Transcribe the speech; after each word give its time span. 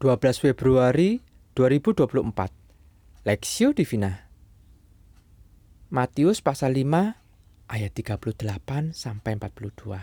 12 0.00 0.16
Februari 0.40 1.20
2024 1.52 2.24
Lexio 3.28 3.76
Divina. 3.76 4.32
Matius 5.92 6.40
pasal 6.40 6.72
5 6.72 7.20
ayat 7.68 7.92
38 7.92 8.96
sampai 8.96 9.36
42 9.36 10.00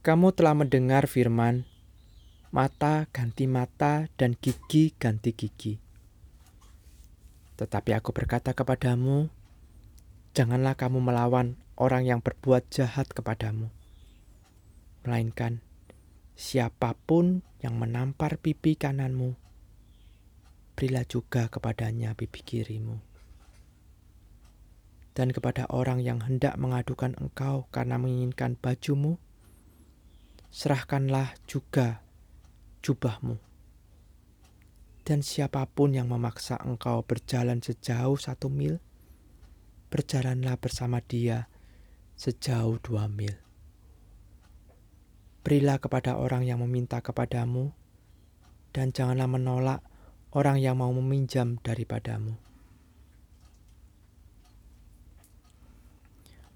Kamu 0.00 0.32
telah 0.32 0.56
mendengar 0.56 1.04
firman 1.04 1.68
mata 2.48 3.04
ganti 3.12 3.44
mata 3.44 4.08
dan 4.16 4.32
gigi 4.32 4.96
ganti 4.96 5.36
gigi. 5.36 5.76
Tetapi 7.60 7.92
aku 7.92 8.16
berkata 8.16 8.56
kepadamu 8.56 9.28
janganlah 10.32 10.80
kamu 10.80 11.04
melawan 11.04 11.60
orang 11.76 12.08
yang 12.08 12.24
berbuat 12.24 12.72
jahat 12.72 13.12
kepadamu 13.12 13.68
melainkan 15.04 15.60
siapa 16.38 16.94
pun 16.94 17.42
yang 17.58 17.82
menampar 17.82 18.38
pipi 18.38 18.78
kananmu, 18.78 19.34
berilah 20.78 21.02
juga 21.02 21.50
kepadanya 21.50 22.14
pipi 22.14 22.46
kirimu. 22.46 23.02
Dan 25.18 25.34
kepada 25.34 25.66
orang 25.74 25.98
yang 25.98 26.22
hendak 26.22 26.54
mengadukan 26.54 27.18
engkau 27.18 27.66
karena 27.74 27.98
menginginkan 27.98 28.54
bajumu, 28.54 29.18
serahkanlah 30.54 31.34
juga 31.50 32.06
jubahmu. 32.86 33.42
Dan 35.02 35.26
siapa 35.26 35.66
pun 35.66 35.90
yang 35.90 36.06
memaksa 36.06 36.54
engkau 36.62 37.02
berjalan 37.02 37.58
sejauh 37.58 38.14
satu 38.14 38.46
mil, 38.46 38.78
berjalanlah 39.90 40.54
bersama 40.62 41.02
dia 41.02 41.50
sejauh 42.14 42.78
dua 42.78 43.10
mil. 43.10 43.47
Berilah 45.46 45.78
kepada 45.80 46.18
orang 46.18 46.44
yang 46.44 46.60
meminta 46.60 47.02
kepadamu, 47.02 47.72
dan 48.74 48.92
janganlah 48.92 49.30
menolak 49.30 49.80
orang 50.32 50.60
yang 50.60 50.76
mau 50.78 50.92
meminjam 50.92 51.56
daripadamu. 51.64 52.36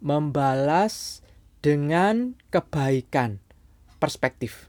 Membalas 0.03 1.23
dengan 1.63 2.35
kebaikan 2.51 3.39
perspektif. 4.03 4.67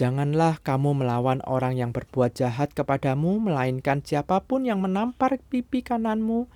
Janganlah 0.00 0.56
kamu 0.64 1.04
melawan 1.04 1.44
orang 1.44 1.76
yang 1.76 1.92
berbuat 1.92 2.32
jahat 2.32 2.72
kepadamu, 2.72 3.36
melainkan 3.36 4.00
siapa 4.00 4.40
pun 4.40 4.64
yang 4.64 4.80
menampar 4.80 5.36
pipi 5.52 5.84
kananmu, 5.84 6.48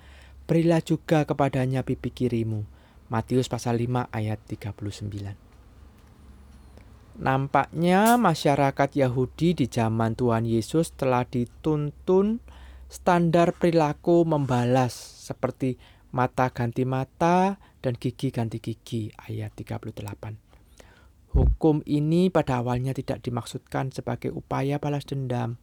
berilah 0.49 0.81
juga 0.81 1.29
kepadanya 1.29 1.85
pipi 1.85 2.09
kirimu. 2.09 2.65
Matius 3.05 3.45
pasal 3.45 3.77
5 3.77 4.09
ayat 4.09 4.41
39. 4.49 5.37
Nampaknya 7.15 8.17
masyarakat 8.17 8.89
Yahudi 8.97 9.53
di 9.53 9.65
zaman 9.69 10.17
Tuhan 10.17 10.43
Yesus 10.43 10.91
telah 10.97 11.23
dituntun 11.23 12.41
standar 12.89 13.55
perilaku 13.55 14.25
membalas 14.27 14.91
seperti 15.23 15.77
mata 16.11 16.49
ganti 16.49 16.83
mata 16.83 17.61
dan 17.79 17.93
gigi 17.95 18.33
ganti 18.33 18.57
gigi 18.57 19.13
ayat 19.15 19.53
38. 19.53 21.35
Hukum 21.35 21.83
ini 21.85 22.33
pada 22.33 22.63
awalnya 22.63 22.95
tidak 22.95 23.21
dimaksudkan 23.21 23.91
sebagai 23.91 24.31
upaya 24.31 24.79
balas 24.79 25.05
dendam, 25.05 25.59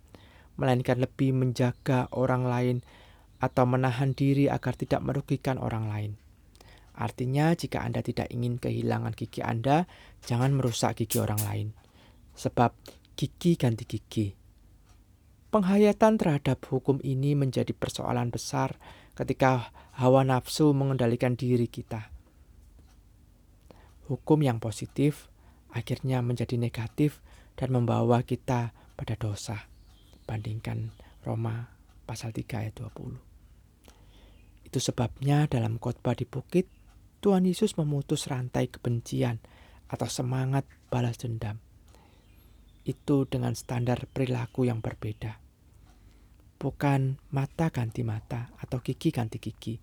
melainkan 0.60 1.00
lebih 1.00 1.34
menjaga 1.34 2.06
orang 2.14 2.44
lain 2.44 2.76
atau 3.42 3.66
menahan 3.66 4.14
diri 4.14 4.46
agar 4.46 4.78
tidak 4.78 5.02
merugikan 5.02 5.58
orang 5.58 5.90
lain. 5.90 6.12
Artinya, 6.92 7.56
jika 7.56 7.80
Anda 7.80 8.04
tidak 8.04 8.28
ingin 8.28 8.60
kehilangan 8.60 9.16
gigi 9.16 9.40
Anda, 9.40 9.88
jangan 10.24 10.52
merusak 10.52 11.00
gigi 11.00 11.18
orang 11.18 11.40
lain. 11.44 11.68
Sebab 12.36 12.76
gigi 13.16 13.56
ganti 13.56 13.84
gigi. 13.88 14.28
Penghayatan 15.52 16.16
terhadap 16.16 16.64
hukum 16.68 16.96
ini 17.04 17.36
menjadi 17.36 17.76
persoalan 17.76 18.32
besar 18.32 18.80
ketika 19.12 19.68
hawa 20.00 20.24
nafsu 20.24 20.72
mengendalikan 20.72 21.36
diri 21.36 21.68
kita. 21.68 22.08
Hukum 24.08 24.40
yang 24.40 24.60
positif 24.64 25.28
akhirnya 25.72 26.24
menjadi 26.24 26.56
negatif 26.56 27.20
dan 27.56 27.72
membawa 27.72 28.24
kita 28.24 28.72
pada 28.96 29.14
dosa. 29.16 29.68
Bandingkan 30.24 30.92
Roma 31.24 31.68
pasal 32.08 32.32
3 32.32 32.64
ayat 32.64 32.74
20. 32.80 33.20
Itu 34.68 34.78
sebabnya 34.80 35.44
dalam 35.52 35.76
khotbah 35.76 36.16
di 36.16 36.24
bukit 36.24 36.64
Tuhan 37.22 37.46
Yesus 37.46 37.78
memutus 37.78 38.26
rantai 38.26 38.66
kebencian 38.66 39.38
atau 39.86 40.10
semangat 40.10 40.66
balas 40.90 41.22
dendam. 41.22 41.62
Itu 42.82 43.30
dengan 43.30 43.54
standar 43.54 44.10
perilaku 44.10 44.66
yang 44.66 44.82
berbeda. 44.82 45.38
Bukan 46.58 47.22
mata 47.30 47.70
ganti 47.70 48.02
mata 48.02 48.50
atau 48.58 48.82
gigi 48.82 49.14
ganti 49.14 49.38
gigi, 49.38 49.78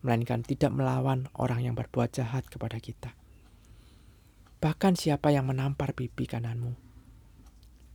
melainkan 0.00 0.40
tidak 0.40 0.72
melawan 0.72 1.28
orang 1.36 1.68
yang 1.68 1.76
berbuat 1.76 2.16
jahat 2.16 2.48
kepada 2.48 2.80
kita. 2.80 3.12
Bahkan 4.64 4.96
siapa 4.96 5.36
yang 5.36 5.52
menampar 5.52 5.92
pipi 5.92 6.24
kananmu, 6.24 6.72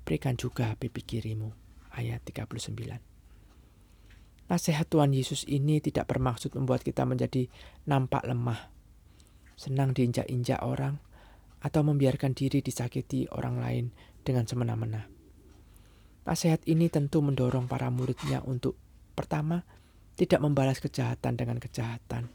berikan 0.05 0.37
juga 0.37 0.77
pipi 0.77 1.01
kirimu. 1.01 1.49
Ayat 1.89 2.21
39. 2.21 3.15
Nasihat 4.45 4.85
Tuhan 4.85 5.09
Yesus 5.09 5.41
ini 5.49 5.81
tidak 5.81 6.05
bermaksud 6.05 6.53
membuat 6.53 6.85
kita 6.85 7.01
menjadi 7.01 7.49
nampak 7.89 8.29
lemah, 8.29 8.74
senang 9.55 9.95
diinjak-injak 9.95 10.61
orang, 10.61 10.99
atau 11.65 11.81
membiarkan 11.81 12.37
diri 12.37 12.61
disakiti 12.61 13.25
orang 13.33 13.57
lain 13.57 13.85
dengan 14.21 14.45
semena-mena. 14.45 15.09
Nasihat 16.29 16.61
ini 16.69 16.89
tentu 16.93 17.25
mendorong 17.25 17.65
para 17.65 17.89
muridnya 17.89 18.45
untuk 18.45 18.77
pertama, 19.17 19.65
tidak 20.13 20.41
membalas 20.41 20.77
kejahatan 20.77 21.33
dengan 21.37 21.57
kejahatan. 21.57 22.29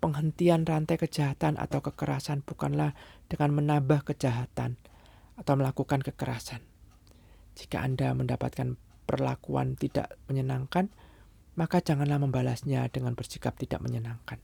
Penghentian 0.00 0.68
rantai 0.68 1.00
kejahatan 1.00 1.56
atau 1.56 1.80
kekerasan 1.80 2.44
bukanlah 2.44 2.92
dengan 3.28 3.56
menambah 3.56 4.04
kejahatan 4.04 4.76
atau 5.40 5.54
melakukan 5.56 6.04
kekerasan. 6.04 6.60
Jika 7.56 7.80
Anda 7.80 8.12
mendapatkan 8.12 8.76
perlakuan 9.08 9.80
tidak 9.80 10.20
menyenangkan, 10.28 10.92
maka 11.56 11.80
janganlah 11.80 12.20
membalasnya 12.20 12.84
dengan 12.92 13.16
bersikap 13.16 13.56
tidak 13.56 13.80
menyenangkan. 13.80 14.42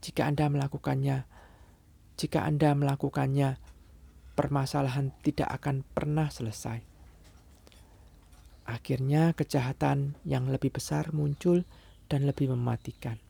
Jika 0.00 0.24
Anda 0.24 0.48
melakukannya, 0.48 1.28
jika 2.16 2.44
Anda 2.44 2.72
melakukannya, 2.76 3.60
permasalahan 4.36 5.12
tidak 5.20 5.48
akan 5.60 5.84
pernah 5.84 6.32
selesai. 6.32 6.80
Akhirnya 8.64 9.36
kejahatan 9.36 10.16
yang 10.24 10.48
lebih 10.48 10.72
besar 10.72 11.12
muncul 11.12 11.68
dan 12.08 12.24
lebih 12.24 12.48
mematikan. 12.48 13.20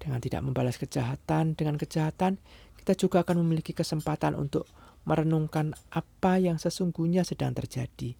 Dengan 0.00 0.20
tidak 0.20 0.40
membalas 0.44 0.80
kejahatan 0.80 1.56
dengan 1.56 1.76
kejahatan, 1.76 2.40
kita 2.80 2.96
juga 2.96 3.20
akan 3.20 3.44
memiliki 3.44 3.76
kesempatan 3.76 4.32
untuk 4.32 4.64
merenungkan 5.04 5.76
apa 5.92 6.40
yang 6.40 6.56
sesungguhnya 6.56 7.24
sedang 7.24 7.52
terjadi. 7.52 8.16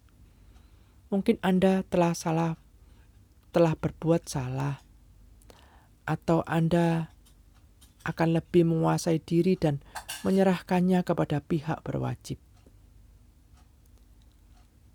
Mungkin 1.09 1.41
Anda 1.41 1.83
telah 1.89 2.13
salah, 2.13 2.61
telah 3.51 3.75
berbuat 3.75 4.29
salah, 4.29 4.85
atau 6.09 6.45
Anda 6.49 7.13
akan 8.05 8.41
lebih 8.41 8.65
menguasai 8.65 9.21
diri 9.21 9.57
dan 9.61 9.85
menyerahkannya 10.25 11.05
kepada 11.05 11.45
pihak 11.45 11.85
berwajib. 11.85 12.41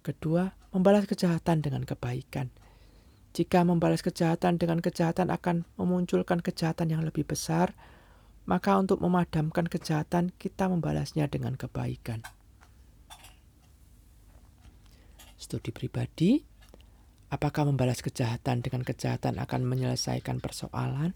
Kedua, 0.05 0.53
membalas 0.69 1.09
kejahatan 1.09 1.65
dengan 1.65 1.81
kebaikan. 1.81 2.53
Jika 3.35 3.65
membalas 3.67 3.99
kejahatan 4.05 4.61
dengan 4.61 4.79
kejahatan 4.79 5.33
akan 5.33 5.67
memunculkan 5.75 6.39
kejahatan 6.39 6.93
yang 6.93 7.01
lebih 7.03 7.27
besar, 7.27 7.73
maka 8.45 8.77
untuk 8.77 9.01
memadamkan 9.01 9.65
kejahatan 9.65 10.29
kita 10.37 10.69
membalasnya 10.69 11.25
dengan 11.25 11.57
kebaikan. 11.57 12.21
Studi 15.35 15.73
pribadi, 15.73 16.45
apakah 17.35 17.67
membalas 17.67 17.99
kejahatan 17.99 18.63
dengan 18.63 18.87
kejahatan 18.87 19.35
akan 19.43 19.67
menyelesaikan 19.67 20.39
persoalan? 20.39 21.11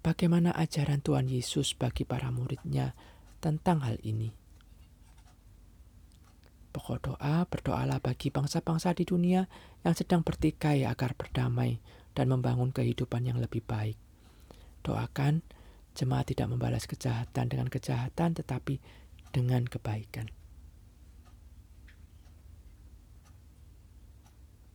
Bagaimana 0.00 0.56
ajaran 0.56 1.04
Tuhan 1.04 1.28
Yesus 1.28 1.76
bagi 1.76 2.08
para 2.08 2.32
muridnya 2.32 2.96
tentang 3.44 3.84
hal 3.84 4.00
ini? 4.00 4.32
Pokok 6.72 6.98
doa, 7.12 7.44
berdoalah 7.44 8.00
bagi 8.00 8.32
bangsa-bangsa 8.32 8.96
di 8.96 9.04
dunia 9.04 9.44
yang 9.84 9.92
sedang 9.92 10.24
bertikai 10.24 10.88
agar 10.88 11.12
berdamai 11.12 11.82
dan 12.16 12.32
membangun 12.32 12.72
kehidupan 12.72 13.28
yang 13.28 13.36
lebih 13.36 13.60
baik. 13.60 14.00
Doakan 14.80 15.44
jemaat 15.92 16.32
tidak 16.32 16.48
membalas 16.48 16.88
kejahatan 16.88 17.52
dengan 17.52 17.68
kejahatan 17.68 18.32
tetapi 18.32 18.80
dengan 19.34 19.68
kebaikan. 19.68 20.39